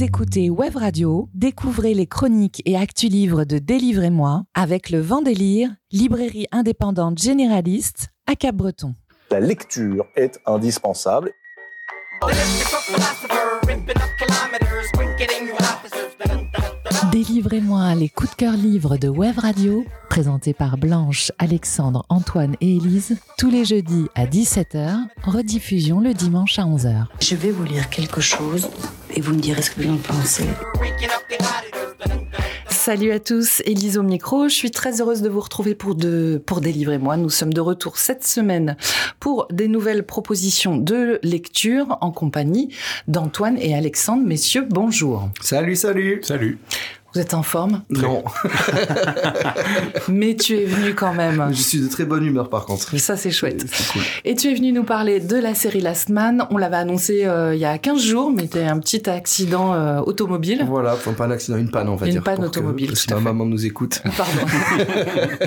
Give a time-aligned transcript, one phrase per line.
[0.00, 5.68] Vous écoutez Web Radio, découvrez les chroniques et actus livres de Délivrez-moi avec le Vendélire,
[5.92, 8.94] librairie indépendante généraliste à Cap-Breton.
[9.30, 11.32] La lecture est indispensable.
[17.10, 22.76] Délivrez-moi les coups de cœur livres de Web Radio, présentés par Blanche, Alexandre, Antoine et
[22.76, 27.06] Élise, tous les jeudis à 17h, rediffusion le dimanche à 11h.
[27.20, 28.68] Je vais vous lire quelque chose
[29.12, 30.44] et vous me direz ce que vous en pensez.
[32.68, 34.48] Salut à tous, Élise au micro.
[34.48, 37.18] Je suis très heureuse de vous retrouver pour, de, pour Délivrer-moi.
[37.18, 38.76] Nous sommes de retour cette semaine
[39.20, 42.74] pour des nouvelles propositions de lecture en compagnie
[43.06, 44.24] d'Antoine et Alexandre.
[44.24, 45.28] Messieurs, bonjour.
[45.42, 46.20] Salut, salut.
[46.22, 46.58] Salut.
[47.14, 48.22] Vous êtes en forme Non.
[50.08, 51.48] Mais tu es venu quand même.
[51.50, 52.96] Je suis de très bonne humeur par contre.
[52.98, 53.64] Ça, c'est chouette.
[53.72, 54.02] C'est cool.
[54.24, 56.46] Et tu es venu nous parler de la série Last Man.
[56.50, 60.00] On l'avait annoncé euh, il y a 15 jours, mais c'était un petit accident euh,
[60.00, 60.64] automobile.
[60.68, 62.22] Voilà, enfin pas un accident, une panne on va Une dire.
[62.22, 63.22] panne automobile, Si ma fait.
[63.22, 64.02] maman nous écoute.
[64.16, 64.32] Pardon.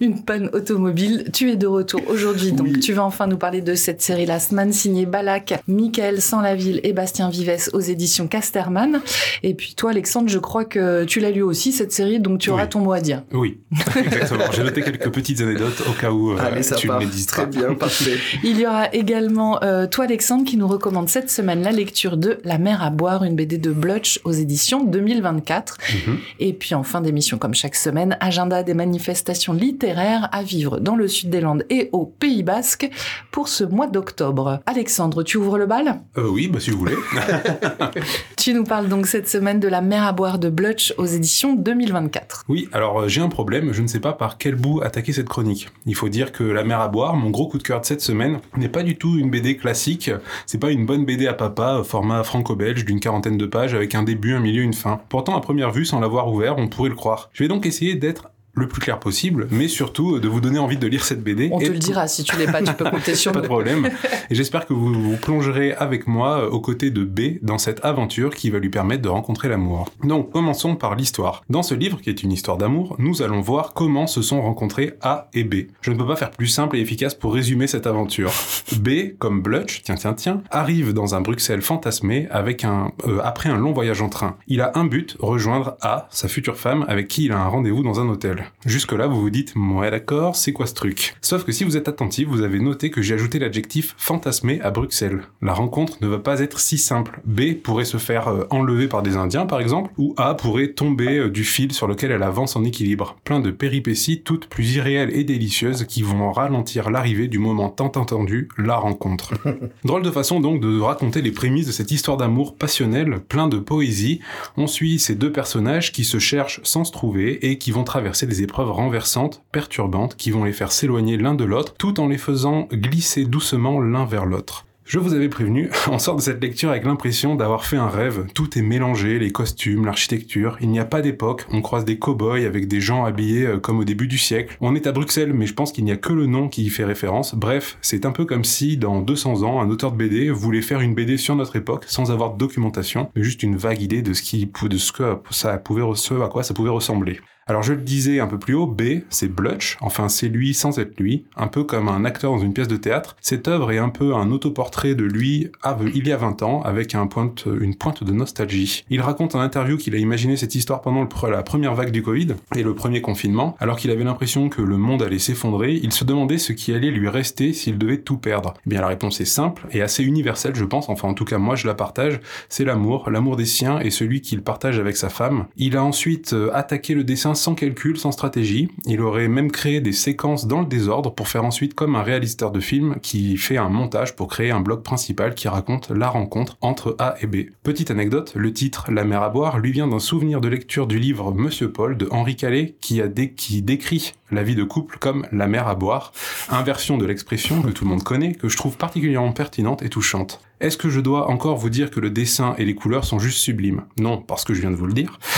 [0.00, 1.30] Une panne automobile.
[1.32, 2.80] Tu es de retour aujourd'hui, donc Oui.
[2.80, 6.92] tu vas enfin nous parler de cette série Last Man signée Balak, Michael Sans-Laville et
[6.92, 9.00] Bastien Vives aux éditions Casterman.
[9.42, 12.50] Et puis toi, Alexandre, je crois que tu l'as lu aussi cette série, donc tu
[12.50, 12.68] auras Oui.
[12.68, 13.22] ton mot à dire.
[13.32, 13.60] Oui,
[13.96, 14.44] exactement.
[14.52, 16.98] J'ai noté quelques petites anecdotes au cas où euh, Allez, ça tu part.
[16.98, 18.16] me les dises Très bien, parfait.
[18.42, 22.38] Il y aura également euh, toi, Alexandre, qui nous recommande cette semaine la lecture de
[22.44, 25.78] La mer à boire, une BD de Blutch aux éditions 2024.
[26.06, 26.18] Mhm.
[26.40, 30.96] Et puis en fin d'émission, comme chaque semaine, agenda des manifestations littéraires à vivre dans
[30.96, 32.90] le sud des Landes et au Pays Basque
[33.30, 34.60] pour ce mois d'octobre.
[34.66, 36.00] Alexandre, tu ouvres le bal?
[36.18, 36.96] Euh, oui, bah, si vous voulez.
[38.36, 41.54] Tu nous parles donc cette semaine de La mer à boire de Blutch aux éditions
[41.54, 42.44] 2024.
[42.48, 45.28] Oui, alors euh, j'ai un problème, je ne sais pas par quel bout attaquer cette
[45.28, 45.68] chronique.
[45.86, 48.00] Il faut dire que La mer à boire, mon gros coup de cœur de cette
[48.00, 50.10] semaine, n'est pas du tout une BD classique,
[50.46, 53.94] c'est pas une bonne BD à papa, euh, format franco-belge d'une quarantaine de pages avec
[53.94, 55.00] un début, un milieu, une fin.
[55.08, 57.30] Pourtant, à première vue, sans l'avoir ouvert, on pourrait le croire.
[57.32, 60.58] Je vais donc essayer d'être le plus clair possible, mais surtout euh, de vous donner
[60.58, 61.48] envie de lire cette BD.
[61.52, 63.46] On et te le dira, si tu l'es pas, tu peux compter sur Pas de
[63.46, 63.88] problème.
[64.30, 67.84] Et j'espère que vous vous plongerez avec moi euh, aux côtés de B dans cette
[67.84, 69.88] aventure qui va lui permettre de rencontrer l'amour.
[70.04, 71.42] Donc, commençons par l'histoire.
[71.48, 74.94] Dans ce livre, qui est une histoire d'amour, nous allons voir comment se sont rencontrés
[75.00, 75.66] A et B.
[75.80, 78.32] Je ne peux pas faire plus simple et efficace pour résumer cette aventure.
[78.76, 83.48] B, comme Blutch, tiens tiens tiens, arrive dans un Bruxelles fantasmé avec un, euh, après
[83.48, 84.36] un long voyage en train.
[84.46, 87.82] Il a un but, rejoindre A, sa future femme, avec qui il a un rendez-vous
[87.82, 88.39] dans un hôtel.
[88.64, 91.16] Jusque-là, vous vous dites, ouais d'accord, c'est quoi ce truc?
[91.20, 94.70] Sauf que si vous êtes attentif, vous avez noté que j'ai ajouté l'adjectif fantasmé à
[94.70, 95.22] Bruxelles.
[95.42, 97.20] La rencontre ne va pas être si simple.
[97.24, 101.18] B pourrait se faire euh, enlever par des Indiens, par exemple, ou A pourrait tomber
[101.18, 103.16] euh, du fil sur lequel elle avance en équilibre.
[103.24, 103.90] Plein de péripéties
[104.24, 109.34] toutes plus irréelles et délicieuses qui vont ralentir l'arrivée du moment tant attendu, la rencontre.
[109.84, 113.58] Drôle de façon donc de raconter les prémices de cette histoire d'amour passionnelle, plein de
[113.58, 114.20] poésie.
[114.56, 118.26] On suit ces deux personnages qui se cherchent sans se trouver et qui vont traverser
[118.30, 122.16] des épreuves renversantes, perturbantes, qui vont les faire s'éloigner l'un de l'autre, tout en les
[122.16, 124.64] faisant glisser doucement l'un vers l'autre.
[124.90, 128.26] Je vous avais prévenu, on sort de cette lecture avec l'impression d'avoir fait un rêve.
[128.34, 130.58] Tout est mélangé, les costumes, l'architecture.
[130.60, 131.46] Il n'y a pas d'époque.
[131.52, 134.56] On croise des cow-boys avec des gens habillés euh, comme au début du siècle.
[134.60, 136.70] On est à Bruxelles, mais je pense qu'il n'y a que le nom qui y
[136.70, 137.36] fait référence.
[137.36, 140.80] Bref, c'est un peu comme si, dans 200 ans, un auteur de BD voulait faire
[140.80, 144.12] une BD sur notre époque sans avoir de documentation, mais juste une vague idée de
[144.12, 147.20] ce qui, de ce que à quoi ça pouvait ressembler.
[147.50, 150.78] Alors je le disais un peu plus haut, B, c'est Blutch, enfin c'est lui sans
[150.78, 153.16] être lui, un peu comme un acteur dans une pièce de théâtre.
[153.20, 155.50] Cette œuvre est un peu un autoportrait de lui
[155.92, 158.84] il y a 20 ans, avec une pointe de nostalgie.
[158.88, 162.36] Il raconte en interview qu'il a imaginé cette histoire pendant la première vague du Covid
[162.54, 166.04] et le premier confinement, alors qu'il avait l'impression que le monde allait s'effondrer, il se
[166.04, 168.54] demandait ce qui allait lui rester s'il devait tout perdre.
[168.64, 171.38] Eh bien la réponse est simple et assez universelle je pense, enfin en tout cas
[171.38, 175.08] moi je la partage, c'est l'amour, l'amour des siens et celui qu'il partage avec sa
[175.08, 175.46] femme.
[175.56, 178.68] Il a ensuite euh, attaqué le dessin sans calcul, sans stratégie.
[178.86, 182.50] Il aurait même créé des séquences dans le désordre pour faire ensuite comme un réalisateur
[182.52, 186.58] de film qui fait un montage pour créer un bloc principal qui raconte la rencontre
[186.60, 187.50] entre A et B.
[187.62, 190.98] Petite anecdote, le titre La mer à boire lui vient d'un souvenir de lecture du
[190.98, 195.26] livre Monsieur Paul de Henri Calais qui, a qui décrit la vie de couple comme
[195.32, 196.12] la mer à boire,
[196.50, 200.40] inversion de l'expression que tout le monde connaît, que je trouve particulièrement pertinente et touchante.
[200.60, 203.38] Est-ce que je dois encore vous dire que le dessin et les couleurs sont juste
[203.38, 203.84] sublimes?
[203.98, 205.18] Non, parce que je viens de vous le dire.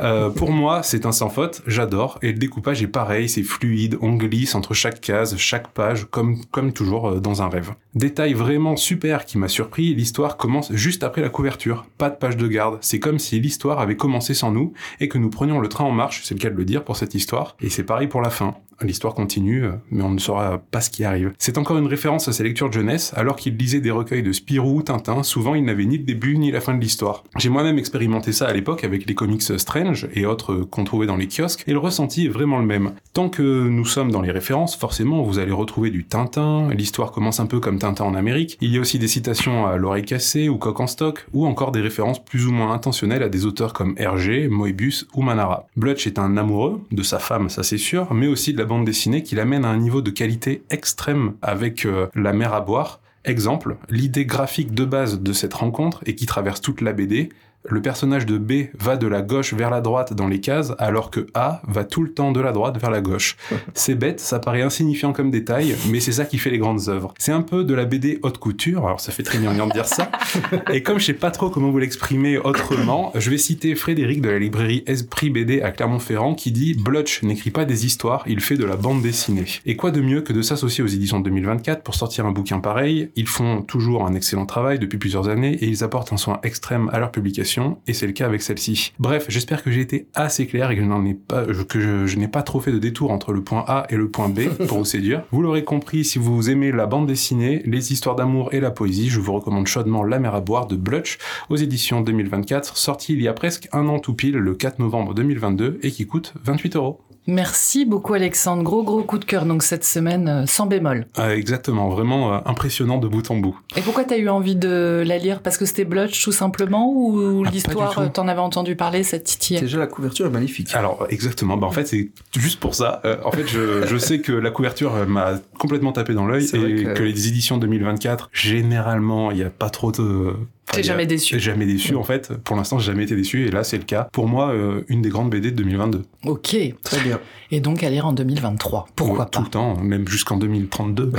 [0.00, 3.96] Euh, pour moi, c'est un sans faute, j'adore, et le découpage est pareil, c'est fluide,
[4.00, 7.72] on glisse entre chaque case, chaque page, comme, comme toujours euh, dans un rêve.
[7.94, 12.36] Détail vraiment super qui m'a surpris, l'histoire commence juste après la couverture, pas de page
[12.36, 15.68] de garde, c'est comme si l'histoire avait commencé sans nous, et que nous prenions le
[15.68, 18.06] train en marche, c'est le cas de le dire pour cette histoire, et c'est pareil
[18.06, 18.54] pour la fin.
[18.82, 21.32] L'histoire continue, mais on ne saura pas ce qui arrive.
[21.38, 24.32] C'est encore une référence à ses lectures de jeunesse, alors qu'il lisait des recueils de
[24.32, 27.24] Spirou ou Tintin, souvent il n'avait ni le début ni la fin de l'histoire.
[27.38, 31.16] J'ai moi-même expérimenté ça à l'époque avec les comics Strange et autres qu'on trouvait dans
[31.16, 32.92] les kiosques, et le ressenti est vraiment le même.
[33.12, 37.40] Tant que nous sommes dans les références, forcément vous allez retrouver du Tintin, l'histoire commence
[37.40, 40.48] un peu comme Tintin en Amérique, il y a aussi des citations à l'oreille cassée
[40.48, 43.72] ou coq en stock, ou encore des références plus ou moins intentionnelles à des auteurs
[43.72, 45.66] comme Hergé, Moebius ou Manara.
[45.76, 48.84] Blutch est un amoureux de sa femme, ça c'est sûr, mais aussi de la bande
[48.84, 53.00] dessinée qui l'amène à un niveau de qualité extrême avec euh, La mer à boire.
[53.24, 57.30] Exemple, l'idée graphique de base de cette rencontre et qui traverse toute la BD,
[57.68, 61.10] le personnage de B va de la gauche vers la droite dans les cases, alors
[61.10, 63.36] que A va tout le temps de la droite vers la gauche.
[63.74, 67.14] C'est bête, ça paraît insignifiant comme détail, mais c'est ça qui fait les grandes œuvres.
[67.18, 69.86] C'est un peu de la BD haute couture, alors ça fait très gnangnan de dire
[69.86, 70.10] ça.
[70.72, 74.28] Et comme je sais pas trop comment vous l'exprimer autrement, je vais citer Frédéric de
[74.28, 78.56] la librairie Esprit BD à Clermont-Ferrand qui dit Blutch n'écrit pas des histoires, il fait
[78.56, 79.44] de la bande dessinée.
[79.66, 82.60] Et quoi de mieux que de s'associer aux éditions de 2024 pour sortir un bouquin
[82.60, 83.10] pareil?
[83.16, 86.90] Ils font toujours un excellent travail depuis plusieurs années et ils apportent un soin extrême
[86.92, 87.55] à leur publication,
[87.86, 88.92] et c'est le cas avec celle-ci.
[88.98, 92.06] Bref, j'espère que j'ai été assez clair et que je n'en ai pas, que je,
[92.06, 94.48] je n'ai pas trop fait de détour entre le point A et le point B
[94.68, 95.22] pour vous séduire.
[95.30, 99.08] Vous l'aurez compris, si vous aimez la bande dessinée, les histoires d'amour et la poésie,
[99.08, 101.18] je vous recommande chaudement La mer à boire de Blutch
[101.50, 105.14] aux éditions 2024, sorti il y a presque un an tout pile, le 4 novembre
[105.14, 107.00] 2022, et qui coûte 28 euros.
[107.26, 108.62] Merci beaucoup Alexandre.
[108.62, 111.06] Gros gros coup de cœur donc cette semaine euh, sans bémol.
[111.16, 113.58] Ah, exactement, vraiment euh, impressionnant de bout en bout.
[113.76, 115.40] Et pourquoi t'as eu envie de la lire?
[115.42, 119.24] Parce que c'était Blutch tout simplement ou Ah, l'histoire euh, t'en avais entendu parler cette
[119.24, 120.74] titillait Déjà, la couverture est magnifique.
[120.74, 123.00] Alors exactement, bah en fait c'est juste pour ça.
[123.04, 126.50] Euh, en fait je, je sais que la couverture m'a complètement tapé dans l'œil et
[126.84, 127.02] que- que...
[127.02, 130.34] les éditions 2024, généralement il n'y a pas trop de...
[130.72, 131.34] T'es jamais déçu.
[131.34, 132.32] T'es jamais déçu en fait.
[132.38, 134.08] Pour l'instant j'ai jamais été déçu et là c'est le cas.
[134.12, 136.02] Pour moi euh, une des grandes BD de 2022.
[136.24, 136.56] Ok.
[136.82, 137.20] Très bien.
[137.50, 138.88] Et donc à lire en 2023.
[138.96, 141.12] Pourquoi Ouais, pas Tout le temps, même jusqu'en 2032.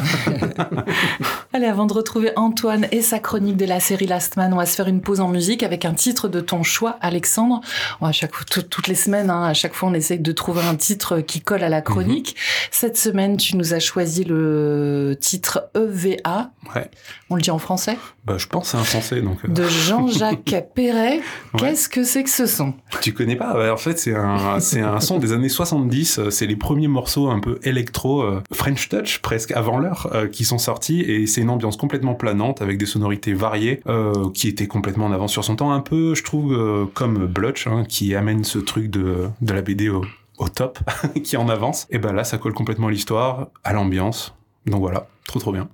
[1.54, 4.66] Allez, avant de retrouver Antoine et sa chronique de la série Last Man, on va
[4.66, 7.62] se faire une pause en musique avec un titre de ton choix, Alexandre.
[8.02, 10.76] On va chaque toutes les semaines, hein, à chaque fois, on essaye de trouver un
[10.76, 12.36] titre qui colle à la chronique.
[12.72, 16.52] Cette semaine, tu nous as choisi le titre EVA.
[16.76, 16.90] Ouais.
[17.30, 17.98] On le dit en français?
[18.28, 19.38] Bah je pense à un français donc...
[19.46, 21.22] euh, De Jean-Jacques Perret.
[21.54, 21.60] Ouais.
[21.60, 22.74] Qu'est-ce que c'est que ce son?
[23.02, 23.72] Tu connais pas?
[23.74, 26.20] En fait, c'est un, c'est un son des années 70.
[26.20, 30.28] euh, C'est les premiers morceaux un peu électro, euh, French Touch, presque avant l'heure, euh,
[30.28, 31.00] qui sont sortis.
[31.02, 33.82] Et c'est une ambiance complètement planante, avec des sonorités variées,
[34.34, 35.72] qui étaient complètement en avance sur son temps.
[35.72, 39.88] Un peu, je trouve, comme Blutch, hein, qui amène ce truc de, de la BD
[39.90, 40.04] au,
[40.38, 40.80] au top,
[41.24, 41.88] qui est en avance.
[41.92, 44.34] Et ben là, ça colle complètement à l'histoire, à l'ambiance.
[44.66, 45.70] Donc voilà, trop trop bien.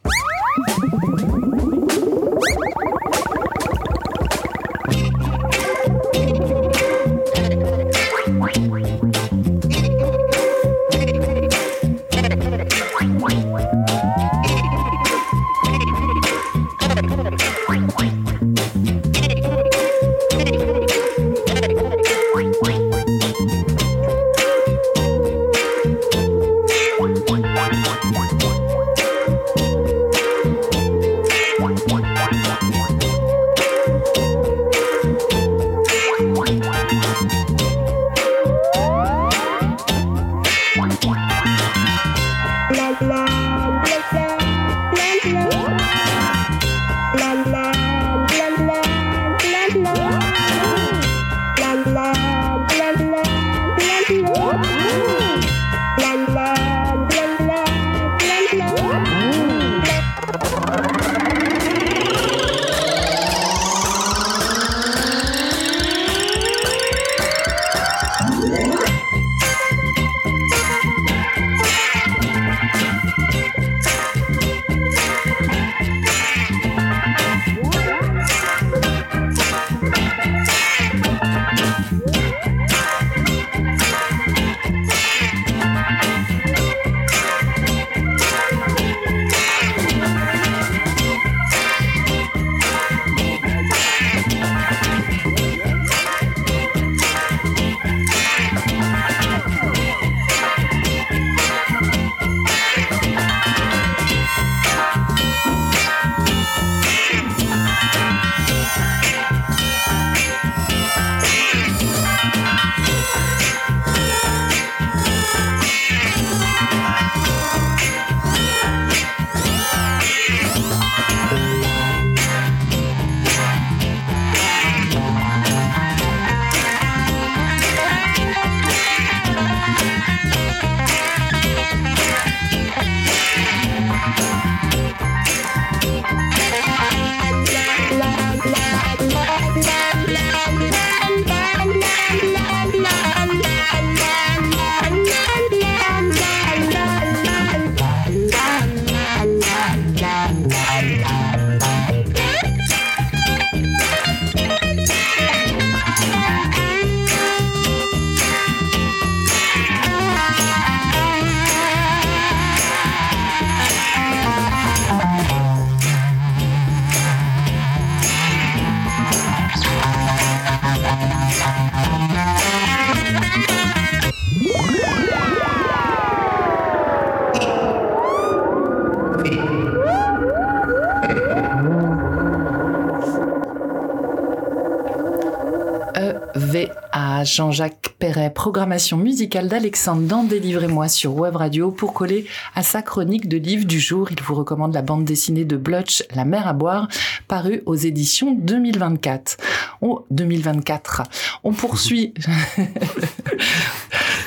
[187.24, 192.26] Jean-Jacques Perret, programmation musicale d'Alexandre dans Délivrez-moi sur Web Radio pour coller
[192.56, 194.10] à sa chronique de livre du jour.
[194.12, 196.88] Il vous recommande la bande dessinée de Blotch, La mer à boire,
[197.28, 199.38] parue aux éditions 2024.
[199.82, 201.04] Oh, 2024.
[201.44, 202.14] On poursuit.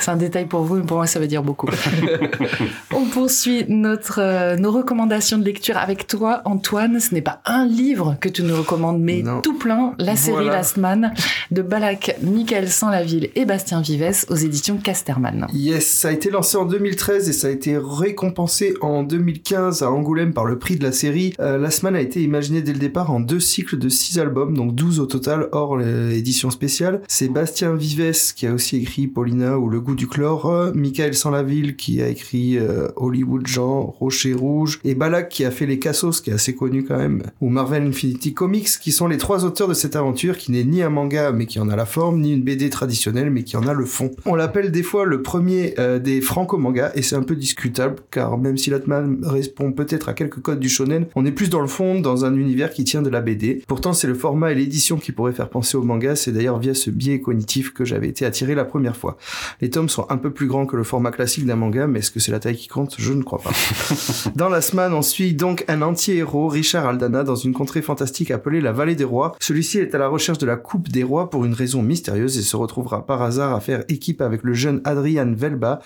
[0.06, 1.66] C'est un détail pour vous, mais pour moi, ça veut dire beaucoup.
[2.94, 7.00] On poursuit notre, euh, nos recommandations de lecture avec toi, Antoine.
[7.00, 9.40] Ce n'est pas un livre que tu nous recommandes, mais Non.
[9.40, 9.94] tout plein.
[9.98, 10.58] La série Voilà.
[10.58, 11.12] Last Man
[11.50, 15.48] de Balak, Michael Sans-Laville et Bastien Vives aux éditions Casterman.
[15.52, 19.90] Yes, ça a été lancé en 2013 et ça a été récompensé en 2015 à
[19.90, 21.34] Angoulême par le prix de la série.
[21.40, 24.56] Euh, la semaine a été imaginée dès le départ en deux cycles de six albums,
[24.56, 27.00] donc 12 au total, hors l'édition spéciale.
[27.08, 31.14] C'est Bastien Vives qui a aussi écrit Paulina ou Le goût du chlore, euh, Michael
[31.14, 35.78] Sans-Laville qui a écrit euh, Hollywood Jean, Rocher Rouge, et Balak qui a fait Les
[35.78, 39.44] Cassos, qui est assez connu quand même, ou Marvel Infinity Comics, qui sont les trois
[39.44, 42.20] auteurs de cette aventure, qui n'est ni un manga mais qui en a la forme,
[42.20, 44.10] ni une BD traditionnelle mais qui en a le fond.
[44.26, 48.38] On l'appelle des fois le premier euh, des franco-mangas, et c'est un peu discutable, car
[48.38, 51.68] même si Latman répond peut-être à quelques codes du shonen, on est plus dans le
[51.68, 53.62] fond, dans un univers qui tient de la BD.
[53.66, 56.74] Pourtant, c'est le format et l'édition qui pourraient faire penser au manga, c'est d'ailleurs via
[56.74, 59.16] ce biais cognitif que j'avais été attiré la première fois.
[59.60, 62.10] Les tomes sont un peu plus grands que le format classique d'un manga, mais est-ce
[62.10, 62.94] que c'est la taille qui compte?
[62.98, 63.50] Je ne crois pas.
[64.36, 68.60] Dans la semaine, on suit donc un anti-héros, Richard Aldana, dans une contrée fantastique appelée
[68.60, 69.34] la Vallée des Rois.
[69.40, 72.42] Celui-ci est à la recherche de la Coupe des Rois pour une raison mystérieuse et
[72.42, 75.80] se retrouvera par hasard à faire équipe avec le jeune Adrian Velba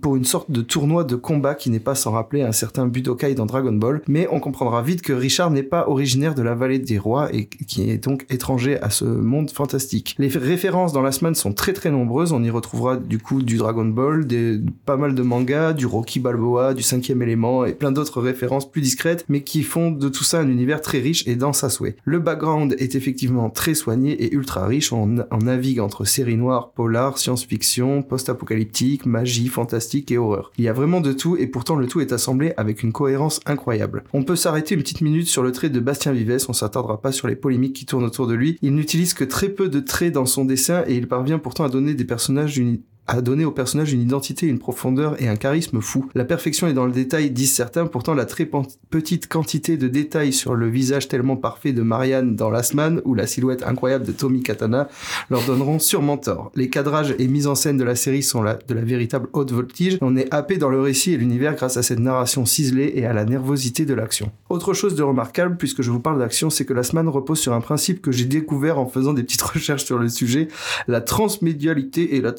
[0.00, 3.34] pour une sorte de tournoi de combat qui n'est pas sans rappeler un certain Budokai
[3.34, 4.02] dans Dragon Ball.
[4.08, 7.46] Mais on comprendra vite que Richard n'est pas originaire de la Vallée des Rois et
[7.46, 10.14] qui est donc étranger à ce monde fantastique.
[10.18, 12.32] Les références dans la semaine sont très très nombreuses.
[12.32, 16.20] On y retrouvera du coup du Dragon Ball, des, pas mal de mangas, du Rocky
[16.20, 20.24] Balboa, du cinquième élément et plein d'autres références plus discrètes, mais qui font de tout
[20.24, 21.96] ça un univers très riche et dense à souhait.
[22.04, 24.92] Le background est effectivement très soigné et ultra riche.
[24.92, 30.52] On, on navigue entre séries noires, polar, science-fiction, post-apocalyptique, magie, fantastique et horreur.
[30.58, 33.40] Il y a vraiment de tout et pourtant le tout est assemblé avec une cohérence
[33.46, 34.04] incroyable.
[34.12, 37.12] On peut s'arrêter une petite minute sur le trait de Bastien Vives, on s'attardera pas
[37.12, 38.58] sur les polémiques qui tournent autour de lui.
[38.62, 41.68] Il n'utilise que très peu de traits dans son dessin et il parvient pourtant à
[41.68, 45.80] donner des personnages d'une à donner au personnage une identité, une profondeur et un charisme
[45.80, 46.08] fou.
[46.14, 48.48] La perfection est dans le détail, disent certains, pourtant la très
[48.90, 53.14] petite quantité de détails sur le visage tellement parfait de Marianne dans Last Man ou
[53.14, 54.88] la silhouette incroyable de Tommy Katana
[55.30, 56.50] leur donneront sûrement tort.
[56.54, 59.52] Les cadrages et mises en scène de la série sont la, de la véritable haute
[59.52, 59.98] voltige.
[60.00, 63.12] On est happé dans le récit et l'univers grâce à cette narration ciselée et à
[63.12, 64.30] la nervosité de l'action.
[64.48, 67.52] Autre chose de remarquable, puisque je vous parle d'action, c'est que Last Man repose sur
[67.52, 70.48] un principe que j'ai découvert en faisant des petites recherches sur le sujet,
[70.88, 72.32] la transmédialité et la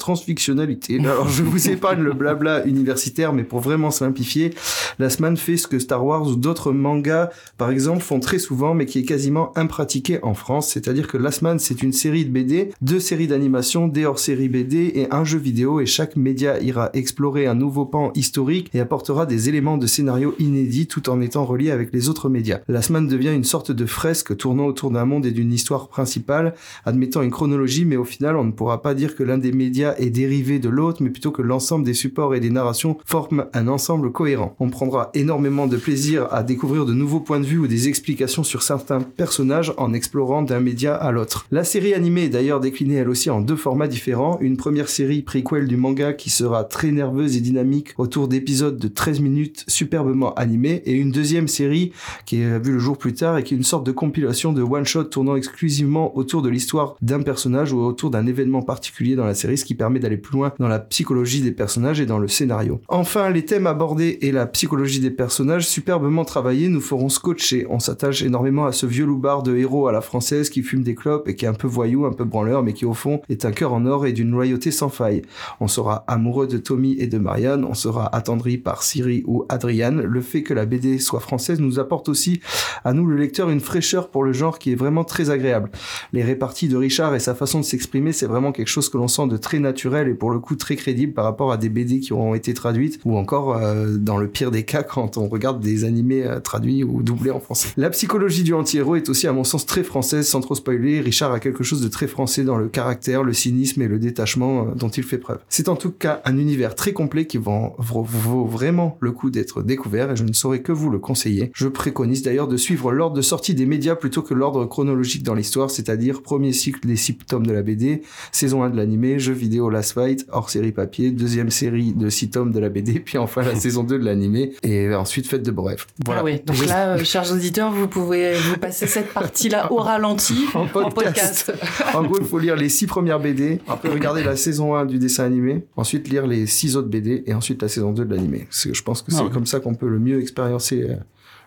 [1.04, 4.52] Alors je vous épargne le blabla universitaire, mais pour vraiment simplifier,
[4.98, 8.74] Last Man fait ce que Star Wars ou d'autres mangas, par exemple, font très souvent,
[8.74, 10.70] mais qui est quasiment impratiqué en France.
[10.70, 14.92] C'est-à-dire que Last Man, c'est une série de BD, deux séries d'animation, des hors-séries BD
[14.94, 19.26] et un jeu vidéo, et chaque média ira explorer un nouveau pan historique et apportera
[19.26, 22.60] des éléments de scénario inédits tout en étant relié avec les autres médias.
[22.68, 26.54] Last Man devient une sorte de fresque tournant autour d'un monde et d'une histoire principale,
[26.84, 29.94] admettant une chronologie, mais au final, on ne pourra pas dire que l'un des médias
[29.98, 33.68] est dérivé de l'autre, mais plutôt que l'ensemble des supports et des narrations forment un
[33.68, 34.54] ensemble cohérent.
[34.60, 38.44] On prendra énormément de plaisir à découvrir de nouveaux points de vue ou des explications
[38.44, 41.46] sur certains personnages en explorant d'un média à l'autre.
[41.50, 44.38] La série animée est d'ailleurs déclinée elle aussi en deux formats différents.
[44.40, 48.88] Une première série prequel du manga qui sera très nerveuse et dynamique autour d'épisodes de
[48.88, 51.92] 13 minutes superbement animés et une deuxième série
[52.24, 54.62] qui est vue le jour plus tard et qui est une sorte de compilation de
[54.62, 59.34] one-shot tournant exclusivement autour de l'histoire d'un personnage ou autour d'un événement particulier dans la
[59.34, 62.80] série, ce qui permet d'aller plus dans la psychologie des personnages et dans le scénario.
[62.88, 67.66] Enfin, les thèmes abordés et la psychologie des personnages superbement travaillés nous feront scotcher.
[67.70, 70.94] On s'attache énormément à ce vieux loupard de héros à la française qui fume des
[70.94, 73.44] clopes et qui est un peu voyou, un peu branleur, mais qui au fond est
[73.44, 75.22] un cœur en or et d'une loyauté sans faille.
[75.60, 80.02] On sera amoureux de Tommy et de Marianne, on sera attendri par Siri ou Adriane.
[80.02, 82.40] Le fait que la BD soit française nous apporte aussi
[82.84, 85.70] à nous le lecteur une fraîcheur pour le genre qui est vraiment très agréable.
[86.12, 89.08] Les réparties de Richard et sa façon de s'exprimer, c'est vraiment quelque chose que l'on
[89.08, 92.00] sent de très naturel et pour le coup très crédible par rapport à des BD
[92.00, 95.60] qui auront été traduites ou encore euh, dans le pire des cas quand on regarde
[95.60, 97.68] des animés euh, traduits ou doublés en français.
[97.76, 101.00] La psychologie du anti-héros est aussi à mon sens très française sans trop spoiler.
[101.00, 104.62] Richard a quelque chose de très français dans le caractère, le cynisme et le détachement
[104.62, 105.38] euh, dont il fait preuve.
[105.48, 110.12] C'est en tout cas un univers très complet qui vaut, vraiment le coup d'être découvert
[110.12, 111.50] et je ne saurais que vous le conseiller.
[111.54, 115.34] Je préconise d'ailleurs de suivre l'ordre de sortie des médias plutôt que l'ordre chronologique dans
[115.34, 118.02] l'histoire, c'est-à-dire premier cycle des six tomes de la BD,
[118.32, 122.30] saison 1 de l'animé, jeu vidéo Last Fight, Hors série papier, deuxième série de 6
[122.30, 125.50] tomes de la BD, puis enfin la saison 2 de l'animé, et ensuite faites de
[125.50, 125.86] bref.
[126.04, 126.20] Voilà.
[126.20, 130.34] Ah oui, donc là, euh, chers auditeurs, vous pouvez vous passer cette partie-là au ralenti
[130.54, 131.52] En podcast.
[131.94, 134.98] en gros, il faut lire les six premières BD, après regarder la saison 1 du
[134.98, 138.46] dessin animé, ensuite lire les six autres BD, et ensuite la saison 2 de l'animé.
[138.50, 139.30] C'est- Je pense que c'est Ah ouais.
[139.30, 140.94] comme ça qu'on peut le mieux expériencer euh,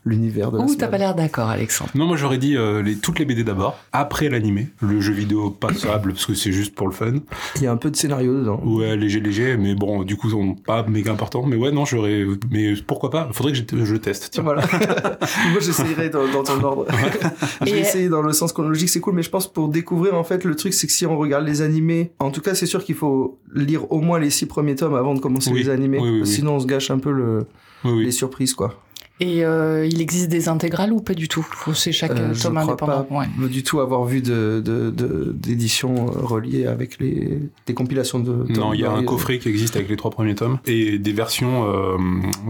[0.06, 1.92] l'univers de la Ouh, t'as pas l'air d'accord, Alexandre.
[1.96, 5.50] Non, moi j'aurais dit euh, les, toutes les BD d'abord, après l'animé, le jeu vidéo
[5.50, 7.14] passable parce que c'est juste pour le fun.
[7.58, 8.62] Il y a un peu de scénario dedans.
[8.64, 11.46] Ouais, léger, léger, mais bon, du coup, on- pas méga important.
[11.46, 12.26] Mais ouais, non, j'aurais.
[12.52, 13.30] Mais pourquoi pas?
[13.34, 14.30] Faudrait que je, je teste.
[14.32, 14.44] Tiens.
[14.44, 14.64] Voilà.
[15.52, 16.86] Moi, j'essayerai dans, dans ton ordre.
[17.66, 20.16] je vais Et- essayer dans le sens chronologique, c'est cool, mais je pense pour découvrir,
[20.16, 22.66] en fait, le truc, c'est que si on regarde les animés, en tout cas, c'est
[22.66, 25.64] sûr qu'il faut lire au moins les six premiers tomes avant de commencer Oui.
[25.64, 26.00] les animés.
[26.00, 26.28] Oui, oui, oui.
[26.28, 27.46] Sinon, on se gâche un peu le,
[27.84, 28.06] Oui, oui.
[28.06, 28.76] les surprises, quoi.
[29.22, 31.46] Et euh, il existe des intégrales ou pas du tout?
[31.68, 33.04] Ou c'est chaque Euh, euh, je tome crois indépendant?
[33.04, 33.50] pas Ouais.
[33.50, 38.32] du tout avoir vu de, de, de- d'éditions euh, reliées avec les, des compilations de
[38.46, 38.56] tomes.
[38.56, 39.06] Non, il y a un variés.
[39.06, 41.98] coffret qui existe avec les trois premiers tomes et des versions, euh,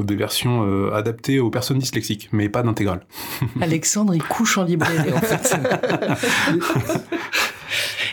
[0.04, 3.02] des versions euh, adaptées aux personnes dyslexiques, mais pas d'intégrale.
[3.62, 5.56] Alexandre, il couche en librairie, en fait.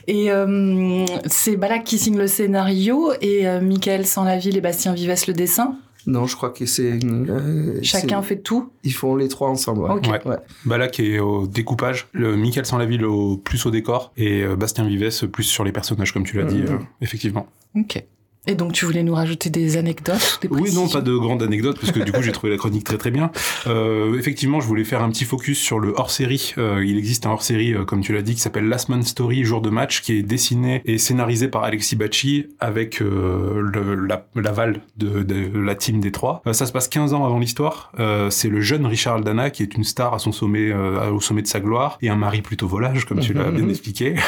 [0.09, 5.13] Et euh, c'est Balak qui signe le scénario et euh, Michael Sanlaville et Bastien Vives
[5.27, 5.77] le dessin.
[6.07, 6.99] Non, je crois que c'est.
[7.05, 8.71] euh, Chacun fait tout.
[8.85, 9.81] Ils font les trois ensemble.
[9.83, 9.91] Ouais.
[9.95, 10.07] Ok.
[10.07, 10.27] Ouais.
[10.27, 10.37] Ouais.
[10.65, 15.29] Balak est au découpage, le Michael Sanlaville au plus au décor et euh, Bastien Vives
[15.29, 16.69] plus sur les personnages, comme tu l'as dit, Mhm.
[16.75, 17.47] euh, effectivement.
[17.75, 18.05] Ok.
[18.47, 21.79] Et donc tu voulais nous rajouter des anecdotes, des Oui, non, pas de grandes anecdotes,
[21.81, 23.31] parce que du coup, j'ai trouvé la chronique très très bien.
[23.67, 26.55] Euh, effectivement, je voulais faire un petit focus sur le hors-série.
[26.59, 29.45] Euh, il existe un hors-série, euh, comme tu l'as dit, qui s'appelle Last Man Story,
[29.45, 34.27] jour de match, qui est dessiné et scénarisé par Alexis Bacci avec euh, le- la-
[34.37, 36.43] l'aval de, de la team des trois.
[36.47, 37.91] Euh, ça se passe 15 ans avant l'histoire.
[37.99, 41.21] Euh, c'est le jeune Richard Aldana, qui est une star à son sommet, euh, au
[41.21, 44.15] sommet de sa gloire, et un mari plutôt volage, comme tu l'as bien expliqué.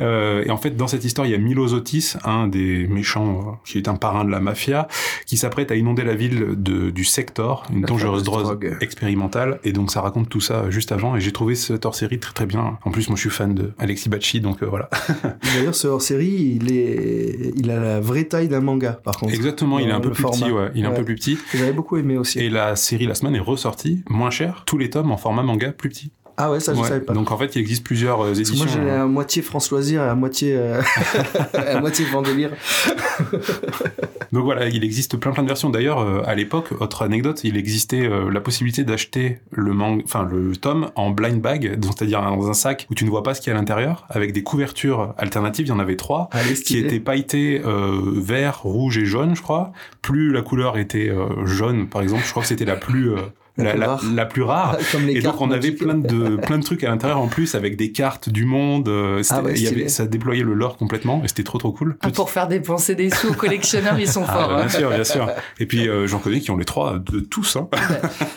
[0.00, 3.37] Euh, et en fait, dans cette histoire, il y a Milo Zotis, un des méchants,
[3.64, 4.88] qui est un parrain de la mafia,
[5.26, 8.76] qui s'apprête à inonder la ville de, du Sector, une La dangereuse drogue, drogue.
[8.80, 9.60] expérimentale.
[9.64, 11.16] Et donc, ça raconte tout ça juste avant.
[11.16, 12.78] Et j'ai trouvé cette hors-série très très bien.
[12.84, 14.88] En plus, moi, je suis fan de Alexis Bacci, donc euh, voilà.
[15.54, 19.34] D'ailleurs, ce hors-série, il est, il a la vraie taille d'un manga, par contre.
[19.34, 20.46] Exactement, il est un peu plus format.
[20.46, 20.70] petit, ouais.
[20.74, 21.38] Il est un peu plus petit.
[21.54, 22.38] J'avais beaucoup aimé aussi.
[22.40, 25.72] Et la série La Semaine est ressortie, moins cher, tous les tomes en format manga
[25.72, 26.12] plus petit.
[26.40, 26.86] Ah ouais, ça, je Ouais.
[26.88, 27.12] savais pas.
[27.14, 28.64] Donc en fait, il existe plusieurs euh, éditions.
[28.64, 30.80] moi, j'ai euh, à moitié France Loisir et à moitié, euh,
[31.54, 32.50] à moitié Vendélire.
[34.32, 35.70] Donc voilà, il existe plein plein de versions.
[35.70, 40.22] D'ailleurs, euh, à l'époque, autre anecdote, il existait euh, la possibilité d'acheter le mang, enfin
[40.30, 43.40] le tome en blind bag, c'est-à-dire dans un sac où tu ne vois pas ce
[43.40, 45.66] qu'il y a à l'intérieur, avec des couvertures alternatives.
[45.66, 49.42] Il y en avait trois Allez, qui étaient pailletées euh, vert, rouge et jaune, je
[49.42, 49.72] crois.
[50.02, 53.16] Plus la couleur était euh, jaune, par exemple, je crois que c'était la plus euh,
[53.58, 54.04] La la, plus la- rare.
[54.14, 54.78] la plus rare.
[54.92, 57.54] Comme les Et donc on avait plein de plein de trucs à l'intérieur en plus
[57.54, 58.88] avec des cartes du monde.
[58.88, 61.72] euh, Ah ouais, il y avait, ça déployait le lore complètement et c'était trop trop
[61.72, 61.96] cool.
[62.02, 64.48] Ah, Pour faire dépenser des sous aux collectionneurs, ils sont Ah, forts.
[64.48, 64.68] bah, bien hein.
[64.68, 65.28] sûr, bien sûr.
[65.60, 67.56] Et puis euh, j'en connais qui ont les trois de tous.
[67.56, 67.68] Hein.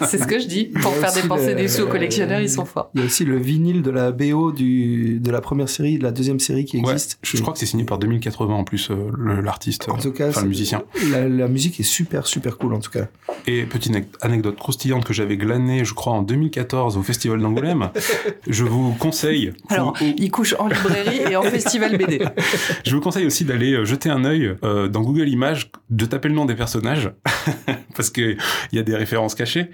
[0.08, 0.66] C'est ce que je dis.
[0.82, 2.90] Pour faire dépenser le- des sous aux collectionneurs, ils sont forts.
[2.96, 6.04] Il y a aussi le vinyle de la BO du, de la première série, de
[6.04, 7.20] la deuxième série qui Ouais, existe.
[7.24, 10.12] je, je crois que c'est signé par 2080 en plus, euh, l'artiste, En euh, tout
[10.12, 10.82] cas, enfin le musicien.
[11.12, 13.08] La, la musique est super, super cool, en tout cas.
[13.48, 17.90] Et petite anec- anecdote croustillante que j'avais glanée, je crois, en 2014 au Festival d'Angoulême.
[18.48, 19.54] je vous conseille.
[19.70, 22.26] Alors, ils couchent en librairie et en festival BD.
[22.86, 26.30] je vous conseille aussi d'aller euh, jeter un œil euh, dans Google Images, de taper
[26.30, 27.12] le nom des personnages,
[27.96, 28.36] parce que
[28.72, 29.70] il y a des références cachées.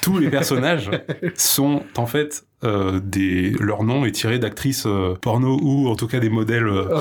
[0.00, 0.90] Tous les personnages
[1.34, 6.06] sont en fait euh, des leur nom est tiré d'actrices euh, porno ou en tout
[6.06, 7.00] cas des modèles euh,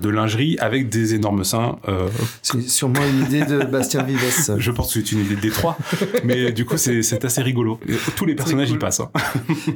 [0.00, 1.76] de lingerie avec des énormes seins.
[1.88, 2.08] euh,
[2.42, 4.20] C'est sûrement une idée de Bastien Vives.
[4.30, 4.54] ça.
[4.58, 5.76] je pense que c'est une idée des trois,
[6.24, 7.78] mais du coup c'est assez rigolo.
[7.88, 8.76] Et tous les personnages cool.
[8.76, 9.00] y passent.
[9.00, 9.10] hein.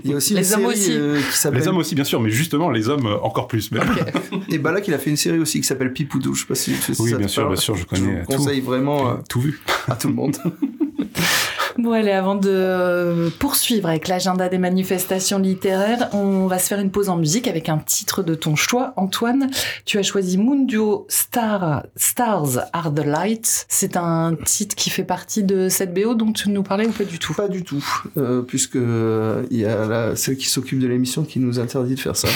[0.04, 0.92] Il y a aussi Les hommes série aussi.
[0.92, 1.20] euh.
[1.52, 3.70] Les hommes aussi bien sûr, mais justement les hommes encore plus.
[3.72, 3.80] Mais-
[4.50, 6.34] Et bah là, qu'il a fait une série aussi qui s'appelle Pipoudou.
[6.34, 7.54] Je sais pas si, si Oui ça bien sûr, parle.
[7.54, 8.36] bien sûr, je Je connais vous tout.
[8.38, 9.60] conseille vraiment euh, Tout vu.
[9.88, 10.36] à tout le monde.
[11.78, 16.80] Bon, allez, avant de euh, poursuivre avec l'agenda des manifestations littéraires, on va se faire
[16.80, 18.94] une pause en musique avec un titre de ton choix.
[18.96, 19.50] Antoine,
[19.84, 23.66] tu as choisi Mundio Star, Stars Are the Lights.
[23.68, 27.04] C'est un titre qui fait partie de cette BO dont tu nous parlais ou pas
[27.04, 27.34] du tout?
[27.34, 27.84] Pas du tout,
[28.16, 31.94] euh, puisque euh, il y a la, celle qui s'occupe de l'émission qui nous interdit
[31.94, 32.28] de faire ça.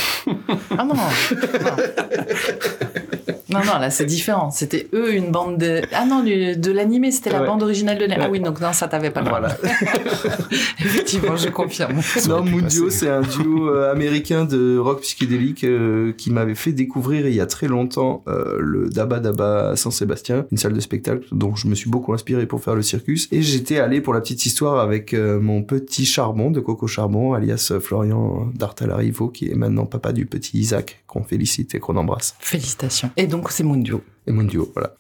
[0.77, 1.01] Ah non, non.
[3.51, 4.51] Non, non, là c'est différent.
[4.51, 5.83] C'était eux une bande de.
[5.93, 7.47] Ah non, du- de l'animé, c'était la Ouais.
[7.47, 8.25] bande originale de l'animé.
[8.27, 9.41] Ah oui, donc non, ça t'avait pas le droit.
[9.41, 9.57] Voilà.
[10.81, 12.01] Effectivement, je confirme.
[12.29, 12.91] Non, passer.
[12.91, 17.41] c'est un duo euh, américain de rock psychédélique euh, qui m'avait fait découvrir il y
[17.41, 21.67] a très longtemps euh, le Daba Daba à Saint-Sébastien, une salle de spectacle dont je
[21.67, 23.29] me suis beaucoup inspiré pour faire le circus.
[23.33, 27.33] Et j'étais allé pour la petite histoire avec euh, mon petit Charbon de Coco Charbon,
[27.35, 32.35] alias Florian Dartalarivo, qui est maintenant papa du petit Isaac, qu'on félicite et qu'on embrasse.
[32.39, 33.11] Félicitations.
[33.17, 34.03] Et donc, donc c'est Mundio.
[34.27, 34.95] Et Mundio, voilà.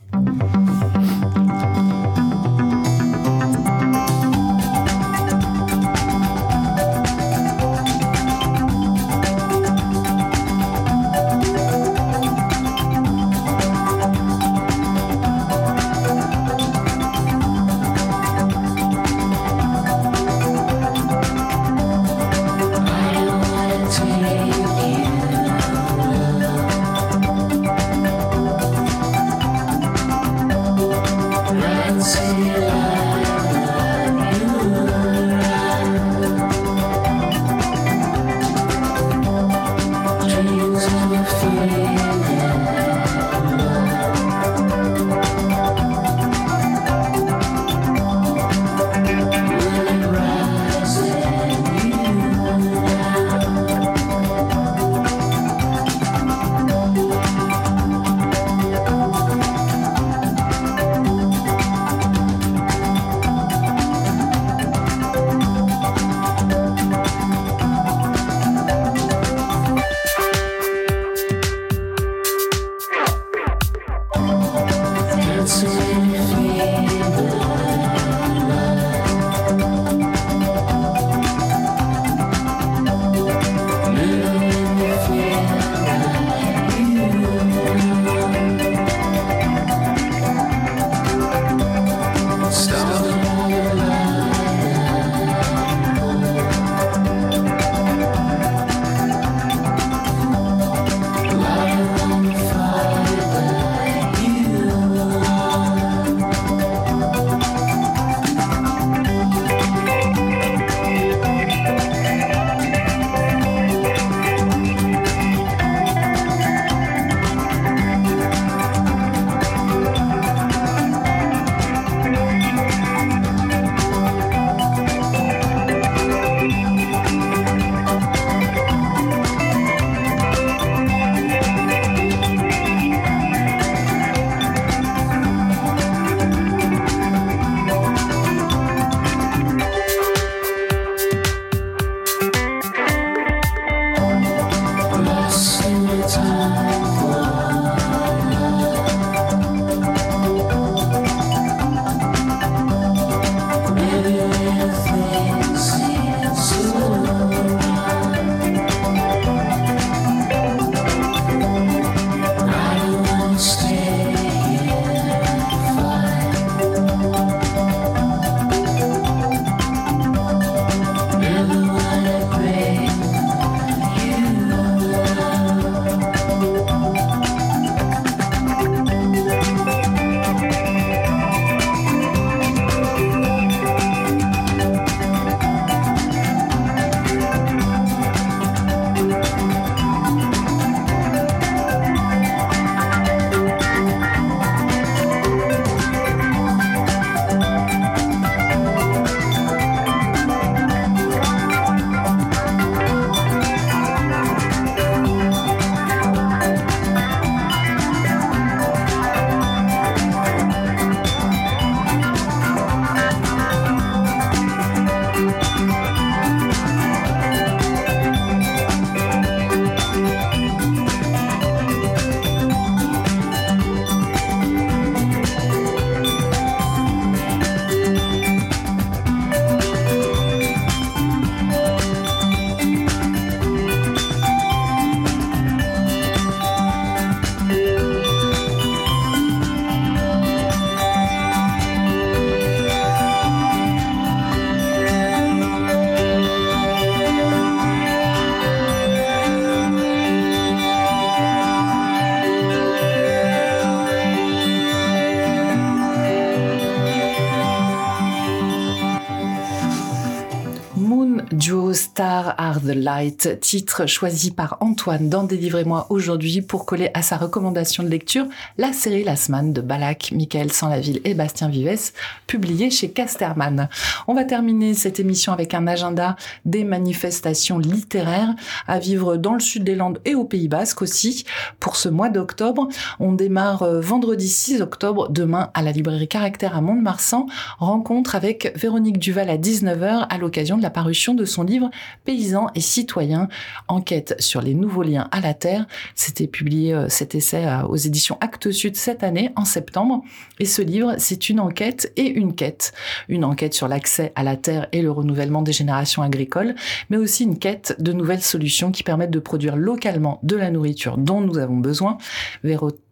[262.70, 267.88] The Light, titre choisi par Antoine dans Délivrez-moi aujourd'hui pour coller à sa recommandation de
[267.88, 268.26] lecture
[268.58, 271.90] la série La Semaine de Balak, Michael Sanlaville et Bastien Vives,
[272.26, 273.68] publiée chez Casterman.
[274.06, 278.34] On va terminer cette émission avec un agenda des manifestations littéraires
[278.68, 281.24] à vivre dans le sud des Landes et au Pays Basque aussi.
[281.58, 282.68] Pour ce mois d'octobre,
[283.00, 287.26] on démarre euh, vendredi 6 octobre, demain à la librairie Caractère à Mont-de-Marsan,
[287.58, 291.70] rencontre avec Véronique Duval à 19h à l'occasion de la parution de son livre
[292.04, 293.28] Pays paysans et citoyens,
[293.68, 295.66] enquête sur les nouveaux liens à la terre.
[295.94, 300.02] C'était publié euh, cet essai euh, aux éditions Actes Sud cette année, en septembre.
[300.38, 302.72] Et ce livre, c'est une enquête et une quête.
[303.08, 306.54] Une enquête sur l'accès à la terre et le renouvellement des générations agricoles,
[306.88, 310.98] mais aussi une quête de nouvelles solutions qui permettent de produire localement de la nourriture
[310.98, 311.98] dont nous avons besoin.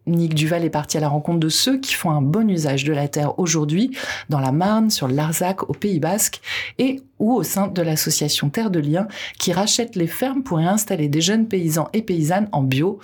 [0.07, 2.93] Nick Duval est parti à la rencontre de ceux qui font un bon usage de
[2.93, 3.95] la terre aujourd'hui,
[4.29, 6.41] dans la Marne, sur Larzac, au Pays Basque,
[6.77, 9.07] et ou au sein de l'association Terre de Liens,
[9.37, 12.99] qui rachète les fermes pour y installer des jeunes paysans et paysannes en bio.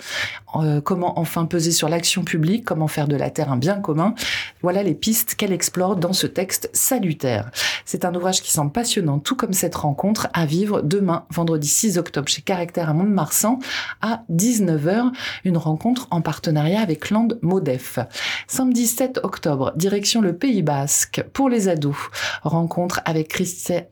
[0.56, 4.14] Euh, comment enfin peser sur l'action publique, comment faire de la terre un bien commun.
[4.62, 7.50] Voilà les pistes qu'elle explore dans ce texte salutaire.
[7.84, 11.98] C'est un ouvrage qui semble passionnant, tout comme cette rencontre à vivre demain, vendredi 6
[11.98, 13.58] octobre, chez Caractère à Mont-de-Marsan,
[14.00, 15.12] à 19h,
[15.44, 17.98] une rencontre en partenariat avec Land Modef.
[18.46, 21.96] Samedi 7 octobre, direction le Pays Basque pour les ados.
[22.44, 23.26] Rencontre avec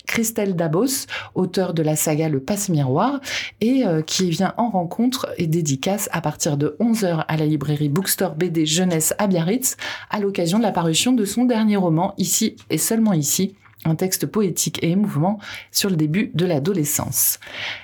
[0.06, 3.20] Christelle Dabos, auteur de la saga Le Passe-Miroir,
[3.60, 7.88] et euh, qui vient en rencontre et dédicace à partir de 11h à la librairie
[7.88, 9.76] Bookstore BD Jeunesse à Biarritz,
[10.08, 14.26] à l'occasion de la parution de son dernier roman, Ici et seulement ici, un texte
[14.26, 15.38] poétique et émouvant
[15.70, 17.38] sur le début de l'adolescence.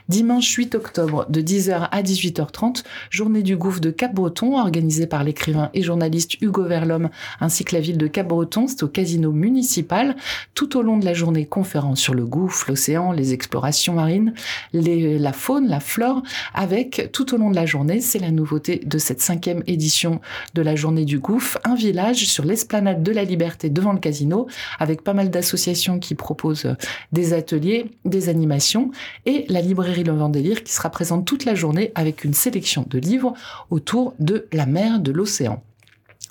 [0.08, 5.70] Dimanche 8 octobre de 10h à 18h30, journée du gouffre de Cap-Breton organisée par l'écrivain
[5.74, 7.10] et journaliste Hugo Verlhomme
[7.40, 10.16] ainsi que la ville de Cap-Breton, c'est au casino municipal.
[10.54, 14.34] Tout au long de la journée, conférence sur le gouffre, l'océan, les explorations marines,
[14.72, 16.22] la faune, la flore,
[16.54, 20.20] avec tout au long de la journée, c'est la nouveauté de cette cinquième édition
[20.54, 24.46] de la journée du gouffre, un village sur l'esplanade de la liberté devant le casino
[24.78, 26.74] avec pas mal d'associations qui propose euh,
[27.12, 28.90] des ateliers, des animations,
[29.26, 32.98] et la librairie Le Vendélire qui sera présente toute la journée avec une sélection de
[32.98, 33.34] livres
[33.70, 35.62] autour de la mer, de l'océan.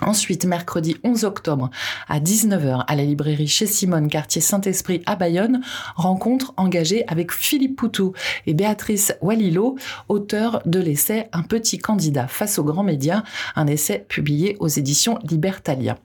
[0.02, 1.70] Ensuite, mercredi 11 octobre
[2.08, 5.62] à 19h à la librairie chez Simone, quartier Saint-Esprit à Bayonne,
[5.96, 8.14] rencontre engagée avec Philippe Poutou
[8.48, 9.76] et Béatrice Walilo,
[10.08, 13.24] auteur de l'essai Un petit candidat face aux grands médias,
[13.58, 15.98] un essai publié aux éditions Libertalia.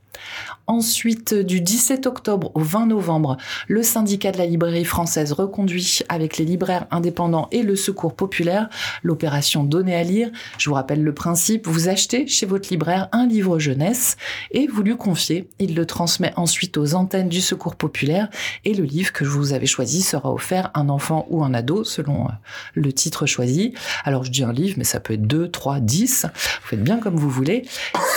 [0.66, 3.37] Ensuite, du 17 octobre au 20 novembre,
[3.68, 8.70] le syndicat de la librairie française reconduit avec les libraires indépendants et le secours populaire
[9.03, 10.31] l'opération Donner à lire.
[10.57, 14.16] Je vous rappelle le principe, vous achetez chez votre libraire un livre jeunesse
[14.53, 15.50] et vous lui confiez.
[15.59, 18.29] Il le transmet ensuite aux antennes du secours populaire
[18.64, 21.85] et le livre que vous avez choisi sera offert à un enfant ou un ado
[21.85, 22.31] selon euh,
[22.74, 23.74] le titre choisi.
[24.05, 26.27] Alors je dis un livre, mais ça peut être 2, 3, 10.
[26.33, 27.66] Vous faites bien comme vous voulez.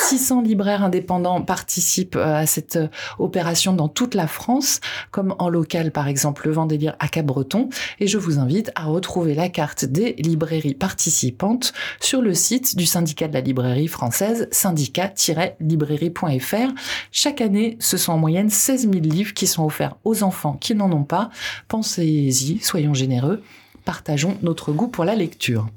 [0.03, 2.87] 600 libraires indépendants participent euh, à cette euh,
[3.19, 4.79] opération dans toute la France,
[5.11, 7.69] comme en local par exemple le Vendélire à Cap-Breton.
[7.99, 12.85] Et je vous invite à retrouver la carte des librairies participantes sur le site du
[12.85, 16.73] syndicat de la librairie française, syndicat-librairie.fr.
[17.11, 20.75] Chaque année, ce sont en moyenne 16 000 livres qui sont offerts aux enfants qui
[20.75, 21.29] n'en ont pas.
[21.67, 23.41] Pensez-y, soyons généreux
[23.87, 25.69] partageons notre goût pour la lecture.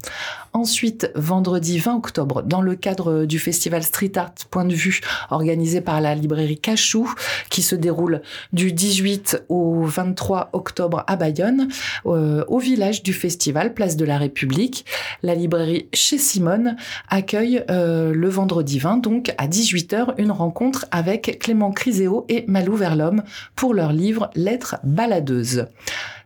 [0.51, 5.79] Ensuite, vendredi 20 octobre, dans le cadre du festival Street Art Point de Vue, organisé
[5.79, 7.09] par la librairie Cachou,
[7.49, 8.21] qui se déroule
[8.51, 11.69] du 18 au 23 octobre à Bayonne,
[12.05, 14.85] euh, au village du festival, place de la République,
[15.23, 16.75] la librairie chez Simone
[17.07, 22.75] accueille euh, le vendredi 20, donc à 18h, une rencontre avec Clément Criséo et Malou
[22.75, 23.23] Verlhomme
[23.55, 25.67] pour leur livre Lettres baladeuses.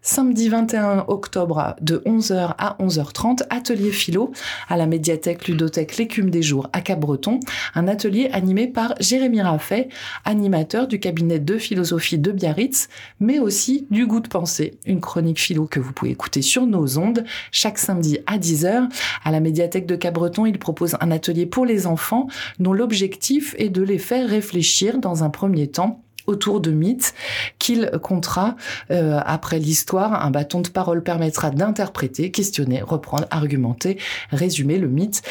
[0.08, 4.32] Samedi 21 octobre de 11h à 11h30, atelier philo
[4.70, 7.40] à la médiathèque ludothèque L'écume des jours à Cap-Breton,
[7.74, 9.90] un atelier animé par Jérémy Raffet,
[10.24, 12.88] animateur du cabinet de philosophie de Biarritz,
[13.20, 17.00] mais aussi du goût de pensée, une chronique philo que vous pouvez écouter sur nos
[17.00, 18.88] ondes chaque samedi à 10h.
[19.24, 22.28] À la médiathèque de Cap-Breton, il propose un atelier pour les enfants
[22.60, 27.14] dont l'objectif est de les faire réfléchir dans un premier temps autour de mythes
[27.60, 28.56] qu'il comptera
[28.92, 30.26] euh, après l'histoire.
[30.26, 33.98] Un bâton de parole permettra d'interpréter, questionner, reprendre, argumenter,
[34.32, 35.22] résumer le mythe.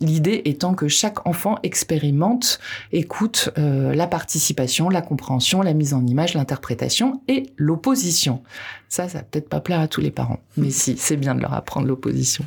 [0.00, 2.58] L'idée étant que chaque enfant expérimente,
[2.92, 8.42] écoute euh, la participation, la compréhension, la mise en image, l'interprétation et l'opposition.
[8.88, 11.40] Ça, ça va peut-être pas plaire à tous les parents, mais si, c'est bien de
[11.40, 12.44] leur apprendre l'opposition.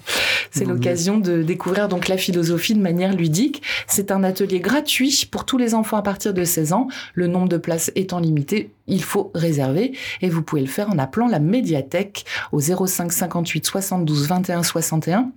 [0.52, 3.62] C'est l'occasion de découvrir donc la philosophie de manière ludique.
[3.86, 6.88] C'est un atelier gratuit pour tous les enfants à partir de 16 ans.
[7.14, 9.94] Le nombre de places étant limité, il faut réserver.
[10.22, 15.32] Et vous pouvez le faire en appelant la médiathèque au 05 58 72 21 61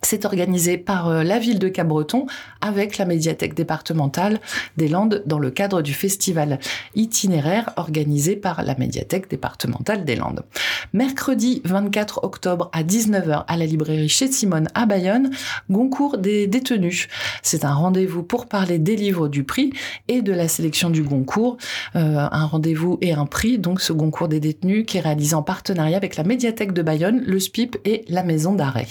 [0.00, 2.26] C'est organisé par euh, la ville de Cabreton
[2.60, 4.40] avec la médiathèque départementale
[4.76, 6.60] des Landes dans le cadre du festival
[6.94, 10.44] itinéraire organisé par la médiathèque départementale des Landes.
[10.92, 15.30] Mercredi 24 octobre à 19h à la librairie chez Simone à Bayonne,
[15.68, 17.08] Goncourt des détenus.
[17.42, 19.72] C'est un rendez-vous pour parler des livres du prix
[20.06, 21.56] et de la sélection du Goncourt.
[21.96, 25.42] Euh, un rendez-vous et un prix, donc ce Goncourt des détenus qui est réalisé en
[25.42, 28.86] partenariat avec la médiathèque de Bayonne, le SPIP et la maison d'arrêt.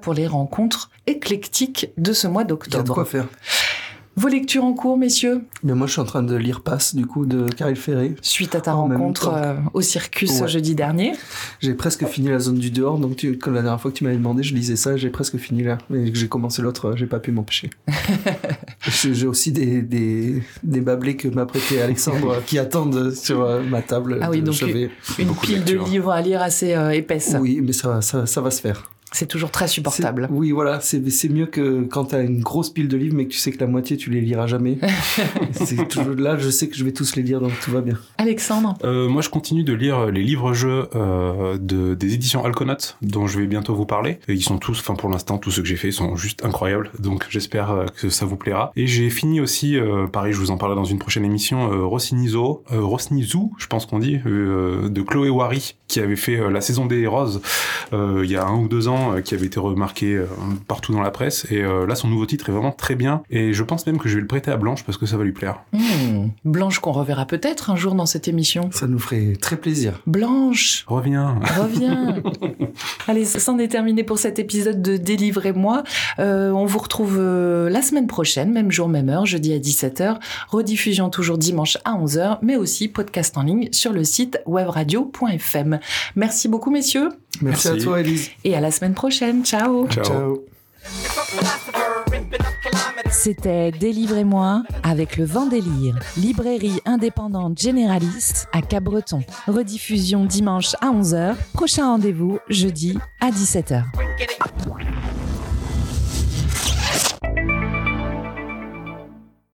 [0.00, 2.94] Pour les rencontres éclectiques de ce mois Il y a de d'octobre.
[2.94, 3.26] quoi faire.
[4.16, 7.06] Vos lectures en cours, messieurs, Mais moi, je suis en train de lire Passe, du
[7.06, 8.16] coup, de Caril Ferré.
[8.20, 10.48] suite à ta En rencontre euh, au circus Ouais.
[10.48, 11.12] jeudi dernier.
[11.60, 14.02] J'ai presque fini la zone du dehors, donc tu, comme la dernière fois que tu
[14.02, 15.78] m'avais demandé, je lisais ça, j'ai presque fini là.
[15.88, 17.70] Mais que j'ai commencé l'autre, euh, j'ai pas pu m'empêcher.
[18.88, 23.82] j'ai aussi des, des, des bablés que m'a prêté Alexandre qui attendent sur euh, ma
[23.82, 24.18] table.
[24.20, 24.60] Ah oui, donc.
[24.62, 24.72] Une
[25.28, 27.36] de pile de, livres à lire assez euh, épaisse.
[27.40, 28.90] Oui, mais ça, va- ça, ça va se faire.
[29.12, 30.28] C'est toujours très supportable.
[30.30, 33.32] Oui, voilà, c'est c'est mieux que quand t'as une grosse pile de livres, mais que
[33.32, 34.78] tu sais que la moitié tu les liras jamais.
[35.52, 37.94] c'est toujours là, je sais que je vais tous les lire, donc tout va bien.
[38.18, 43.26] Alexandre, Euh, moi, je continue de lire les livres-jeux euh, de, des éditions Alconaut, dont
[43.26, 44.18] je vais bientôt vous parler.
[44.28, 46.90] Et ils sont tous, enfin pour l'instant, tous ceux que j'ai faits sont juste incroyables.
[46.98, 48.72] Donc j'espère euh, que ça vous plaira.
[48.76, 51.84] Et j'ai fini aussi, euh, pareil, je vous en parlerai dans une prochaine émission, euh,
[51.84, 56.50] Rossinizo, euh, Rossnizou, je pense qu'on dit, euh, de Chloé Wary, qui avait fait euh,
[56.50, 57.40] la saison des roses
[57.92, 60.26] euh, il y a un ou deux ans, euh, qui avait été remarqué euh,
[60.66, 61.46] partout dans la presse.
[61.50, 63.22] Et euh, là, son nouveau titre est vraiment très bien.
[63.30, 65.24] Et je pense même que je vais le prêter à Blanche parce que ça va
[65.24, 65.60] lui plaire.
[65.72, 68.70] Hmm, Blanche qu'on reverra peut-être un jour dans cette émission.
[68.72, 70.00] Ça nous ferait très plaisir.
[70.06, 71.40] Blanche, Reviens.
[71.58, 72.22] reviens.
[73.08, 75.84] Allez, c'en est terminé pour cet épisode de Délivrez-moi.
[76.18, 80.18] Euh, on vous retrouve euh, la semaine prochaine, même jour, même heure, jeudi à 17h.
[80.48, 85.80] Rediffusion toujours dimanche à 11h, mais aussi podcast en ligne sur le site webradio.fm.
[86.16, 87.10] Merci beaucoup, messieurs,
[87.42, 87.82] Merci, Merci.
[87.82, 88.30] à toi, Elise.
[88.44, 89.44] et à la semaine prochaine.
[89.44, 89.86] Ciao.
[89.88, 90.04] Ciao.
[90.04, 90.44] Ciao.
[93.10, 99.22] C'était Délivrez-moi avec le Vendélire, librairie indépendante généraliste à Cabreton.
[99.46, 103.82] Rediffusion dimanche à 11h, prochain rendez-vous jeudi à 17h.